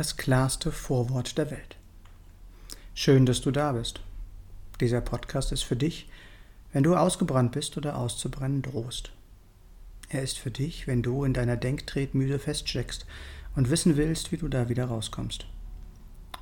das 0.00 0.16
klarste 0.16 0.72
Vorwort 0.72 1.36
der 1.36 1.50
Welt. 1.50 1.76
Schön, 2.94 3.26
dass 3.26 3.42
du 3.42 3.50
da 3.50 3.72
bist. 3.72 4.00
Dieser 4.80 5.02
Podcast 5.02 5.52
ist 5.52 5.62
für 5.62 5.76
dich, 5.76 6.08
wenn 6.72 6.82
du 6.82 6.96
ausgebrannt 6.96 7.52
bist 7.52 7.76
oder 7.76 7.98
auszubrennen 7.98 8.62
drohst. 8.62 9.12
Er 10.08 10.22
ist 10.22 10.38
für 10.38 10.50
dich, 10.50 10.86
wenn 10.86 11.02
du 11.02 11.22
in 11.24 11.34
deiner 11.34 11.58
Denktretmühle 11.58 12.38
feststeckst 12.38 13.04
und 13.56 13.68
wissen 13.68 13.98
willst, 13.98 14.32
wie 14.32 14.38
du 14.38 14.48
da 14.48 14.70
wieder 14.70 14.86
rauskommst 14.86 15.44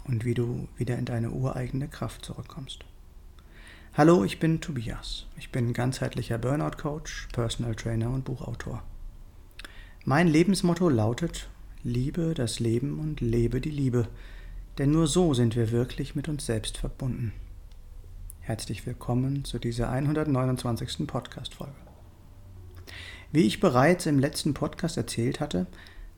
und 0.04 0.24
wie 0.24 0.34
du 0.34 0.68
wieder 0.76 0.96
in 0.96 1.04
deine 1.04 1.32
ureigene 1.32 1.88
Kraft 1.88 2.24
zurückkommst. 2.24 2.84
Hallo, 3.92 4.22
ich 4.22 4.38
bin 4.38 4.60
Tobias. 4.60 5.26
Ich 5.36 5.50
bin 5.50 5.72
ganzheitlicher 5.72 6.38
Burnout-Coach, 6.38 7.30
Personal 7.32 7.74
Trainer 7.74 8.10
und 8.10 8.24
Buchautor. 8.24 8.84
Mein 10.04 10.28
Lebensmotto 10.28 10.88
lautet, 10.88 11.48
liebe 11.84 12.34
das 12.34 12.58
Leben 12.58 12.98
und 12.98 13.20
lebe 13.20 13.60
die 13.60 13.70
Liebe, 13.70 14.08
denn 14.78 14.90
nur 14.90 15.06
so 15.06 15.32
sind 15.34 15.54
wir 15.54 15.70
wirklich 15.70 16.16
mit 16.16 16.28
uns 16.28 16.44
selbst 16.44 16.76
verbunden. 16.76 17.32
Herzlich 18.40 18.84
willkommen 18.84 19.44
zu 19.44 19.58
dieser 19.58 19.88
129. 19.90 21.06
Podcast-Folge. 21.06 21.74
Wie 23.30 23.42
ich 23.42 23.60
bereits 23.60 24.06
im 24.06 24.18
letzten 24.18 24.54
Podcast 24.54 24.96
erzählt 24.96 25.38
hatte, 25.38 25.66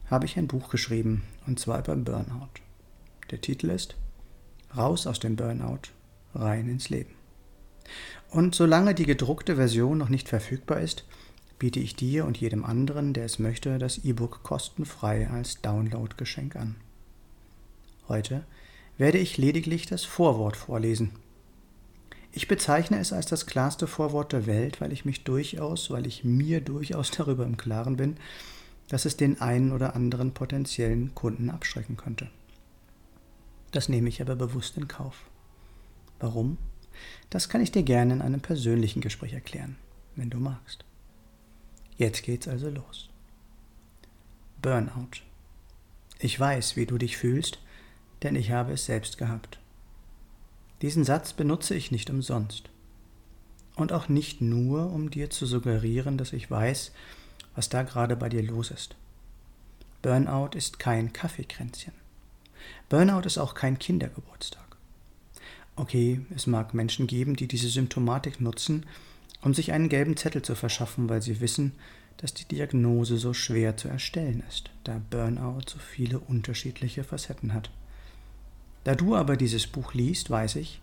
habe 0.06 0.24
ich 0.24 0.38
ein 0.38 0.48
Buch 0.48 0.70
geschrieben, 0.70 1.24
und 1.46 1.60
zwar 1.60 1.80
über 1.80 1.94
Burnout. 1.96 2.60
Der 3.30 3.40
Titel 3.40 3.70
ist 3.70 3.96
Raus 4.74 5.06
aus 5.06 5.20
dem 5.20 5.36
Burnout, 5.36 5.90
rein 6.34 6.68
ins 6.68 6.88
Leben. 6.88 7.14
Und 8.30 8.54
solange 8.54 8.94
die 8.94 9.06
gedruckte 9.06 9.56
Version 9.56 9.98
noch 9.98 10.08
nicht 10.08 10.28
verfügbar 10.28 10.80
ist, 10.80 11.04
biete 11.60 11.78
ich 11.78 11.94
dir 11.94 12.24
und 12.24 12.38
jedem 12.38 12.64
anderen, 12.64 13.12
der 13.12 13.26
es 13.26 13.38
möchte, 13.38 13.78
das 13.78 13.98
E-Book 13.98 14.42
kostenfrei 14.42 15.28
als 15.28 15.60
Download-Geschenk 15.60 16.56
an. 16.56 16.74
Heute 18.08 18.44
werde 18.98 19.18
ich 19.18 19.36
lediglich 19.36 19.86
das 19.86 20.04
Vorwort 20.04 20.56
vorlesen. 20.56 21.12
Ich 22.32 22.48
bezeichne 22.48 22.98
es 22.98 23.12
als 23.12 23.26
das 23.26 23.46
klarste 23.46 23.86
Vorwort 23.86 24.32
der 24.32 24.46
Welt, 24.46 24.80
weil 24.80 24.92
ich 24.92 25.04
mich 25.04 25.22
durchaus, 25.22 25.90
weil 25.90 26.06
ich 26.06 26.24
mir 26.24 26.60
durchaus 26.60 27.10
darüber 27.16 27.44
im 27.44 27.56
Klaren 27.56 27.96
bin, 27.96 28.16
dass 28.88 29.04
es 29.04 29.16
den 29.16 29.40
einen 29.40 29.70
oder 29.70 29.94
anderen 29.94 30.32
potenziellen 30.32 31.14
Kunden 31.14 31.50
abschrecken 31.50 31.96
könnte. 31.96 32.28
Das 33.70 33.88
nehme 33.88 34.08
ich 34.08 34.20
aber 34.20 34.34
bewusst 34.34 34.76
in 34.76 34.88
Kauf. 34.88 35.26
Warum? 36.18 36.58
Das 37.28 37.48
kann 37.48 37.60
ich 37.60 37.70
dir 37.70 37.82
gerne 37.82 38.14
in 38.14 38.22
einem 38.22 38.40
persönlichen 38.40 39.00
Gespräch 39.00 39.34
erklären, 39.34 39.76
wenn 40.16 40.30
du 40.30 40.38
magst. 40.38 40.84
Jetzt 42.00 42.22
geht's 42.22 42.48
also 42.48 42.70
los. 42.70 43.10
Burnout. 44.62 45.20
Ich 46.18 46.40
weiß, 46.40 46.74
wie 46.76 46.86
du 46.86 46.96
dich 46.96 47.18
fühlst, 47.18 47.58
denn 48.22 48.36
ich 48.36 48.52
habe 48.52 48.72
es 48.72 48.86
selbst 48.86 49.18
gehabt. 49.18 49.58
Diesen 50.80 51.04
Satz 51.04 51.34
benutze 51.34 51.74
ich 51.74 51.90
nicht 51.90 52.08
umsonst. 52.08 52.70
Und 53.76 53.92
auch 53.92 54.08
nicht 54.08 54.40
nur, 54.40 54.90
um 54.90 55.10
dir 55.10 55.28
zu 55.28 55.44
suggerieren, 55.44 56.16
dass 56.16 56.32
ich 56.32 56.50
weiß, 56.50 56.92
was 57.54 57.68
da 57.68 57.82
gerade 57.82 58.16
bei 58.16 58.30
dir 58.30 58.44
los 58.44 58.70
ist. 58.70 58.96
Burnout 60.00 60.56
ist 60.56 60.78
kein 60.78 61.12
Kaffeekränzchen. 61.12 61.92
Burnout 62.88 63.26
ist 63.26 63.36
auch 63.36 63.52
kein 63.52 63.78
Kindergeburtstag. 63.78 64.78
Okay, 65.76 66.22
es 66.34 66.46
mag 66.46 66.72
Menschen 66.72 67.06
geben, 67.06 67.36
die 67.36 67.46
diese 67.46 67.68
Symptomatik 67.68 68.40
nutzen, 68.40 68.86
um 69.42 69.54
sich 69.54 69.72
einen 69.72 69.88
gelben 69.88 70.16
Zettel 70.16 70.42
zu 70.42 70.54
verschaffen, 70.54 71.08
weil 71.08 71.22
sie 71.22 71.40
wissen, 71.40 71.72
dass 72.16 72.34
die 72.34 72.44
Diagnose 72.44 73.16
so 73.16 73.32
schwer 73.32 73.76
zu 73.76 73.88
erstellen 73.88 74.42
ist, 74.48 74.70
da 74.84 75.00
Burnout 75.10 75.62
so 75.66 75.78
viele 75.78 76.18
unterschiedliche 76.18 77.02
Facetten 77.02 77.54
hat. 77.54 77.70
Da 78.84 78.94
du 78.94 79.16
aber 79.16 79.36
dieses 79.36 79.66
Buch 79.66 79.94
liest, 79.94 80.30
weiß 80.30 80.56
ich, 80.56 80.80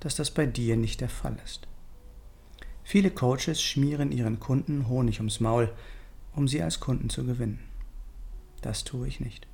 dass 0.00 0.16
das 0.16 0.30
bei 0.30 0.46
dir 0.46 0.76
nicht 0.76 1.00
der 1.00 1.08
Fall 1.08 1.36
ist. 1.44 1.68
Viele 2.82 3.10
Coaches 3.10 3.62
schmieren 3.62 4.10
ihren 4.10 4.40
Kunden 4.40 4.88
Honig 4.88 5.20
ums 5.20 5.38
Maul, 5.38 5.70
um 6.34 6.48
sie 6.48 6.62
als 6.62 6.80
Kunden 6.80 7.08
zu 7.08 7.24
gewinnen. 7.24 7.60
Das 8.62 8.84
tue 8.84 9.06
ich 9.06 9.20
nicht. 9.20 9.46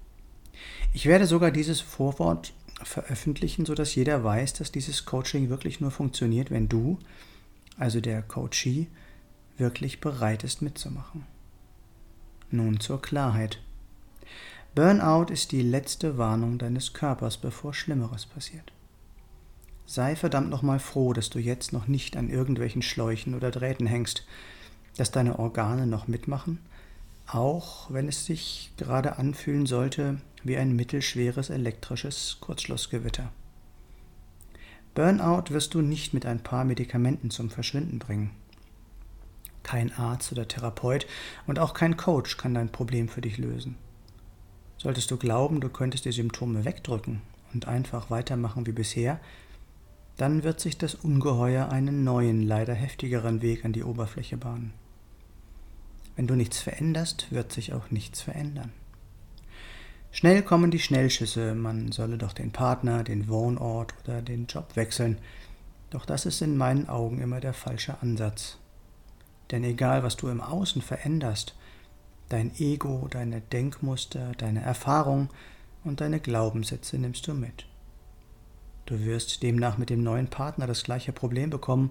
Ich 0.94 1.06
werde 1.06 1.26
sogar 1.26 1.50
dieses 1.50 1.80
Vorwort 1.80 2.54
veröffentlichen, 2.82 3.66
sodass 3.66 3.94
jeder 3.94 4.24
weiß, 4.24 4.54
dass 4.54 4.72
dieses 4.72 5.04
Coaching 5.04 5.50
wirklich 5.50 5.80
nur 5.80 5.90
funktioniert, 5.90 6.50
wenn 6.50 6.68
du 6.68 6.98
also 7.76 8.00
der 8.00 8.22
Coachee, 8.22 8.88
wirklich 9.56 10.00
bereit 10.00 10.44
ist 10.44 10.62
mitzumachen. 10.62 11.24
Nun 12.50 12.80
zur 12.80 13.02
Klarheit. 13.02 13.60
Burnout 14.74 15.32
ist 15.32 15.52
die 15.52 15.62
letzte 15.62 16.18
Warnung 16.18 16.58
deines 16.58 16.92
Körpers, 16.92 17.38
bevor 17.38 17.72
Schlimmeres 17.72 18.26
passiert. 18.26 18.72
Sei 19.86 20.16
verdammt 20.16 20.50
nochmal 20.50 20.78
froh, 20.78 21.12
dass 21.12 21.30
du 21.30 21.38
jetzt 21.38 21.72
noch 21.72 21.86
nicht 21.86 22.16
an 22.16 22.28
irgendwelchen 22.28 22.82
Schläuchen 22.82 23.34
oder 23.34 23.50
Drähten 23.50 23.86
hängst, 23.86 24.26
dass 24.96 25.12
deine 25.12 25.38
Organe 25.38 25.86
noch 25.86 26.08
mitmachen, 26.08 26.58
auch 27.26 27.90
wenn 27.90 28.08
es 28.08 28.26
sich 28.26 28.72
gerade 28.76 29.18
anfühlen 29.18 29.66
sollte 29.66 30.20
wie 30.42 30.56
ein 30.56 30.76
mittelschweres 30.76 31.50
elektrisches 31.50 32.38
Kurzschlussgewitter. 32.40 33.32
Burnout 34.96 35.50
wirst 35.50 35.74
du 35.74 35.82
nicht 35.82 36.14
mit 36.14 36.24
ein 36.24 36.42
paar 36.42 36.64
Medikamenten 36.64 37.28
zum 37.28 37.50
Verschwinden 37.50 37.98
bringen. 37.98 38.30
Kein 39.62 39.92
Arzt 39.92 40.32
oder 40.32 40.48
Therapeut 40.48 41.06
und 41.46 41.58
auch 41.58 41.74
kein 41.74 41.98
Coach 41.98 42.38
kann 42.38 42.54
dein 42.54 42.72
Problem 42.72 43.10
für 43.10 43.20
dich 43.20 43.36
lösen. 43.36 43.76
Solltest 44.78 45.10
du 45.10 45.18
glauben, 45.18 45.60
du 45.60 45.68
könntest 45.68 46.06
die 46.06 46.12
Symptome 46.12 46.64
wegdrücken 46.64 47.20
und 47.52 47.68
einfach 47.68 48.10
weitermachen 48.10 48.66
wie 48.66 48.72
bisher, 48.72 49.20
dann 50.16 50.44
wird 50.44 50.60
sich 50.60 50.78
das 50.78 50.94
Ungeheuer 50.94 51.68
einen 51.68 52.02
neuen, 52.02 52.42
leider 52.42 52.72
heftigeren 52.72 53.42
Weg 53.42 53.66
an 53.66 53.74
die 53.74 53.84
Oberfläche 53.84 54.38
bahnen. 54.38 54.72
Wenn 56.16 56.26
du 56.26 56.36
nichts 56.36 56.60
veränderst, 56.60 57.30
wird 57.32 57.52
sich 57.52 57.74
auch 57.74 57.90
nichts 57.90 58.22
verändern. 58.22 58.72
Schnell 60.16 60.40
kommen 60.40 60.70
die 60.70 60.78
Schnellschüsse, 60.78 61.54
man 61.54 61.92
solle 61.92 62.16
doch 62.16 62.32
den 62.32 62.50
Partner, 62.50 63.04
den 63.04 63.28
Wohnort 63.28 63.92
oder 64.02 64.22
den 64.22 64.46
Job 64.46 64.74
wechseln. 64.74 65.18
Doch 65.90 66.06
das 66.06 66.24
ist 66.24 66.40
in 66.40 66.56
meinen 66.56 66.88
Augen 66.88 67.20
immer 67.20 67.38
der 67.38 67.52
falsche 67.52 68.00
Ansatz. 68.00 68.56
Denn 69.50 69.62
egal, 69.62 70.02
was 70.02 70.16
du 70.16 70.28
im 70.28 70.40
Außen 70.40 70.80
veränderst, 70.80 71.54
dein 72.30 72.50
Ego, 72.58 73.08
deine 73.10 73.42
Denkmuster, 73.42 74.32
deine 74.38 74.62
Erfahrung 74.62 75.28
und 75.84 76.00
deine 76.00 76.18
Glaubenssätze 76.18 76.96
nimmst 76.96 77.26
du 77.26 77.34
mit. 77.34 77.66
Du 78.86 78.98
wirst 79.00 79.42
demnach 79.42 79.76
mit 79.76 79.90
dem 79.90 80.02
neuen 80.02 80.28
Partner 80.28 80.66
das 80.66 80.82
gleiche 80.82 81.12
Problem 81.12 81.50
bekommen, 81.50 81.90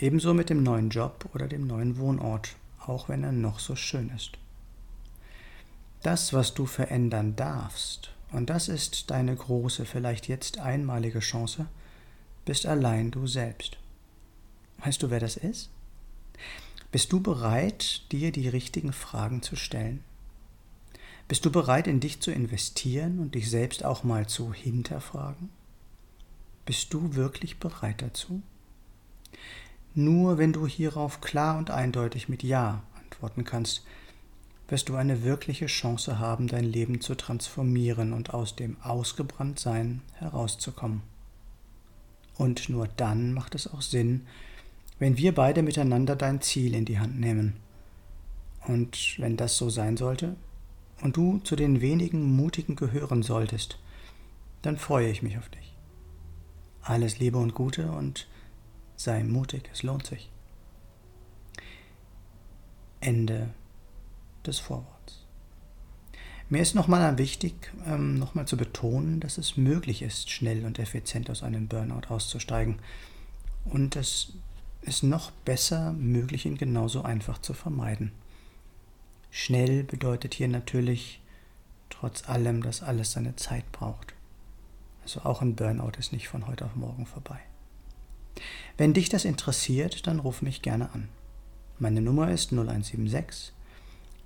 ebenso 0.00 0.34
mit 0.34 0.50
dem 0.50 0.64
neuen 0.64 0.90
Job 0.90 1.26
oder 1.32 1.46
dem 1.46 1.68
neuen 1.68 1.96
Wohnort, 1.96 2.56
auch 2.80 3.08
wenn 3.08 3.22
er 3.22 3.30
noch 3.30 3.60
so 3.60 3.76
schön 3.76 4.10
ist 4.16 4.36
das, 6.06 6.32
was 6.32 6.54
du 6.54 6.66
verändern 6.66 7.34
darfst, 7.34 8.12
und 8.30 8.48
das 8.48 8.68
ist 8.68 9.10
deine 9.10 9.34
große, 9.34 9.84
vielleicht 9.84 10.28
jetzt 10.28 10.58
einmalige 10.58 11.18
Chance, 11.18 11.66
bist 12.44 12.64
allein 12.64 13.10
du 13.10 13.26
selbst. 13.26 13.76
Weißt 14.78 15.02
du, 15.02 15.10
wer 15.10 15.18
das 15.18 15.36
ist? 15.36 15.68
Bist 16.92 17.12
du 17.12 17.20
bereit, 17.20 18.02
dir 18.12 18.30
die 18.30 18.48
richtigen 18.48 18.92
Fragen 18.92 19.42
zu 19.42 19.56
stellen? 19.56 20.04
Bist 21.26 21.44
du 21.44 21.50
bereit, 21.50 21.88
in 21.88 21.98
dich 21.98 22.20
zu 22.20 22.30
investieren 22.30 23.18
und 23.18 23.34
dich 23.34 23.50
selbst 23.50 23.84
auch 23.84 24.04
mal 24.04 24.28
zu 24.28 24.52
hinterfragen? 24.52 25.50
Bist 26.66 26.94
du 26.94 27.16
wirklich 27.16 27.58
bereit 27.58 28.00
dazu? 28.00 28.42
Nur 29.94 30.38
wenn 30.38 30.52
du 30.52 30.68
hierauf 30.68 31.20
klar 31.20 31.58
und 31.58 31.70
eindeutig 31.70 32.28
mit 32.28 32.44
Ja 32.44 32.84
antworten 33.02 33.42
kannst, 33.42 33.82
wirst 34.68 34.88
du 34.88 34.96
eine 34.96 35.22
wirkliche 35.22 35.66
Chance 35.66 36.18
haben, 36.18 36.48
dein 36.48 36.64
Leben 36.64 37.00
zu 37.00 37.14
transformieren 37.14 38.12
und 38.12 38.34
aus 38.34 38.56
dem 38.56 38.76
Ausgebranntsein 38.82 40.02
herauszukommen. 40.14 41.02
Und 42.36 42.68
nur 42.68 42.88
dann 42.96 43.32
macht 43.32 43.54
es 43.54 43.72
auch 43.72 43.80
Sinn, 43.80 44.26
wenn 44.98 45.16
wir 45.16 45.34
beide 45.34 45.62
miteinander 45.62 46.16
dein 46.16 46.40
Ziel 46.40 46.74
in 46.74 46.84
die 46.84 46.98
Hand 46.98 47.18
nehmen. 47.20 47.54
Und 48.66 49.16
wenn 49.18 49.36
das 49.36 49.56
so 49.56 49.70
sein 49.70 49.96
sollte 49.96 50.36
und 51.02 51.16
du 51.16 51.38
zu 51.38 51.54
den 51.54 51.80
wenigen 51.80 52.34
Mutigen 52.34 52.76
gehören 52.76 53.22
solltest, 53.22 53.78
dann 54.62 54.76
freue 54.76 55.08
ich 55.08 55.22
mich 55.22 55.38
auf 55.38 55.48
dich. 55.48 55.76
Alles 56.82 57.18
Liebe 57.18 57.38
und 57.38 57.54
Gute 57.54 57.90
und 57.92 58.26
sei 58.96 59.22
mutig, 59.22 59.68
es 59.72 59.82
lohnt 59.82 60.06
sich. 60.06 60.30
Ende 63.00 63.50
des 64.46 64.58
Vorworts. 64.58 65.26
Mir 66.48 66.62
ist 66.62 66.76
nochmal 66.76 67.18
wichtig, 67.18 67.72
ähm, 67.86 68.18
nochmal 68.18 68.46
zu 68.46 68.56
betonen, 68.56 69.18
dass 69.18 69.36
es 69.36 69.56
möglich 69.56 70.02
ist, 70.02 70.30
schnell 70.30 70.64
und 70.64 70.78
effizient 70.78 71.28
aus 71.28 71.42
einem 71.42 71.66
Burnout 71.66 72.08
auszusteigen. 72.08 72.78
Und 73.64 73.96
es 73.96 74.34
ist 74.82 75.02
noch 75.02 75.32
besser 75.32 75.92
möglich, 75.92 76.46
ihn 76.46 76.56
genauso 76.56 77.02
einfach 77.02 77.38
zu 77.38 77.52
vermeiden. 77.52 78.12
Schnell 79.32 79.82
bedeutet 79.82 80.34
hier 80.34 80.46
natürlich 80.46 81.20
trotz 81.90 82.28
allem, 82.28 82.62
dass 82.62 82.82
alles 82.82 83.12
seine 83.12 83.34
Zeit 83.34 83.70
braucht. 83.72 84.14
Also 85.02 85.22
auch 85.22 85.42
ein 85.42 85.56
Burnout 85.56 85.98
ist 85.98 86.12
nicht 86.12 86.28
von 86.28 86.46
heute 86.46 86.64
auf 86.64 86.76
morgen 86.76 87.06
vorbei. 87.06 87.40
Wenn 88.76 88.94
dich 88.94 89.08
das 89.08 89.24
interessiert, 89.24 90.06
dann 90.06 90.20
ruf 90.20 90.42
mich 90.42 90.62
gerne 90.62 90.92
an. 90.92 91.08
Meine 91.78 92.00
Nummer 92.00 92.30
ist 92.30 92.52
0176 92.52 93.55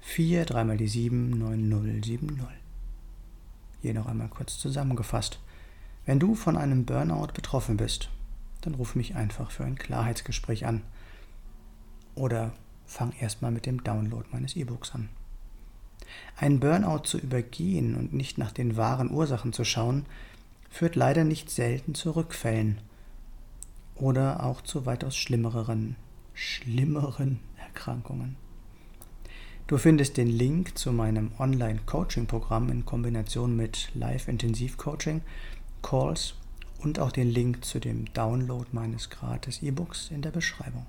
4 0.01 0.45
3 0.45 0.65
mal 0.65 0.77
die 0.77 0.89
7 0.89 1.31
9070. 1.31 2.21
Hier 3.83 3.95
noch 3.95 4.07
einmal 4.07 4.29
kurz 4.29 4.59
zusammengefasst. 4.59 5.41
Wenn 6.07 6.19
du 6.19 6.35
von 6.35 6.57
einem 6.57 6.85
Burnout 6.85 7.33
betroffen 7.35 7.77
bist, 7.77 8.11
dann 8.63 8.75
ruf 8.75 8.95
mich 8.95 9.15
einfach 9.15 9.51
für 9.51 9.65
ein 9.65 9.77
Klarheitsgespräch 9.77 10.67
an. 10.67 10.83
Oder 12.15 12.53
fang 12.87 13.13
erstmal 13.21 13.51
mit 13.51 13.67
dem 13.67 13.85
Download 13.85 14.27
meines 14.33 14.57
E-Books 14.57 14.95
an. 14.95 15.09
Ein 16.37 16.61
Burnout 16.61 17.05
zu 17.05 17.19
übergehen 17.19 17.95
und 17.95 18.13
nicht 18.13 18.39
nach 18.39 18.53
den 18.53 18.77
wahren 18.77 19.11
Ursachen 19.11 19.53
zu 19.53 19.65
schauen, 19.65 20.07
führt 20.69 20.97
leider 20.97 21.25
nicht 21.25 21.51
selten 21.51 21.95
zu 21.95 22.13
Rückfällen 22.13 22.79
oder 23.95 24.45
auch 24.45 24.63
zu 24.63 24.87
weitaus 24.87 25.17
schlimmeren, 25.17 25.97
schlimmeren 26.35 27.41
Erkrankungen. 27.59 28.37
Du 29.71 29.79
findest 29.79 30.17
den 30.17 30.27
Link 30.27 30.77
zu 30.77 30.91
meinem 30.91 31.31
Online-Coaching-Programm 31.39 32.71
in 32.71 32.85
Kombination 32.85 33.55
mit 33.55 33.91
Live-Intensiv-Coaching, 33.95 35.23
Calls 35.81 36.35
und 36.81 36.99
auch 36.99 37.13
den 37.13 37.31
Link 37.31 37.65
zu 37.65 37.79
dem 37.79 38.13
Download 38.13 38.67
meines 38.73 39.11
gratis 39.11 39.63
E-Books 39.63 40.11
in 40.11 40.23
der 40.23 40.33
Beschreibung. 40.33 40.87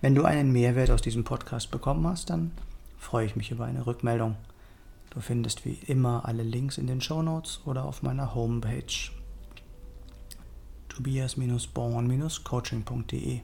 Wenn 0.00 0.14
du 0.14 0.24
einen 0.24 0.52
Mehrwert 0.52 0.90
aus 0.90 1.02
diesem 1.02 1.24
Podcast 1.24 1.70
bekommen 1.70 2.06
hast, 2.06 2.30
dann 2.30 2.52
freue 2.96 3.26
ich 3.26 3.36
mich 3.36 3.50
über 3.50 3.66
eine 3.66 3.86
Rückmeldung. 3.86 4.36
Du 5.10 5.20
findest 5.20 5.66
wie 5.66 5.78
immer 5.86 6.24
alle 6.24 6.44
Links 6.44 6.78
in 6.78 6.86
den 6.86 7.02
Show 7.02 7.20
Notes 7.20 7.60
oder 7.66 7.84
auf 7.84 8.02
meiner 8.02 8.34
Homepage 8.34 9.10
tobias-born-coaching.de. 10.88 13.40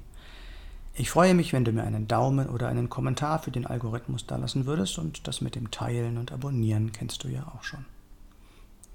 Ich 0.94 1.10
freue 1.10 1.34
mich, 1.34 1.54
wenn 1.54 1.64
du 1.64 1.72
mir 1.72 1.84
einen 1.84 2.06
Daumen 2.06 2.50
oder 2.50 2.68
einen 2.68 2.90
Kommentar 2.90 3.38
für 3.38 3.50
den 3.50 3.66
Algorithmus 3.66 4.26
da 4.26 4.36
lassen 4.36 4.66
würdest 4.66 4.98
und 4.98 5.26
das 5.26 5.40
mit 5.40 5.54
dem 5.54 5.70
Teilen 5.70 6.18
und 6.18 6.32
Abonnieren 6.32 6.92
kennst 6.92 7.24
du 7.24 7.28
ja 7.28 7.46
auch 7.48 7.64
schon. 7.64 7.86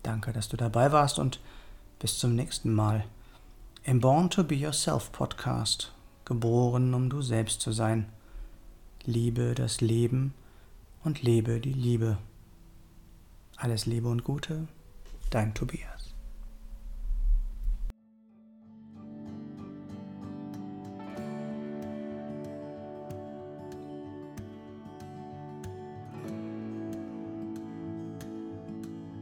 Danke, 0.04 0.32
dass 0.32 0.48
du 0.48 0.58
dabei 0.58 0.92
warst 0.92 1.18
und 1.18 1.40
bis 2.00 2.20
zum 2.20 2.36
nächsten 2.36 2.72
Mal. 2.72 3.04
Im 3.84 4.00
Born 4.00 4.30
to 4.30 4.44
Be 4.44 4.56
Yourself 4.56 5.12
Podcast, 5.12 5.92
geboren, 6.24 6.94
um 6.94 7.10
du 7.10 7.24
selbst 7.24 7.62
zu 7.62 7.72
sein. 7.72 8.06
Liebe 9.04 9.56
das 9.56 9.82
Leben 9.82 10.36
und 11.04 11.24
lebe 11.24 11.60
die 11.60 11.74
Liebe. 11.74 12.20
Alles 13.56 13.88
Liebe 13.88 14.08
und 14.08 14.24
Gute, 14.24 14.68
dein 15.32 15.56
Tobias. 15.56 15.97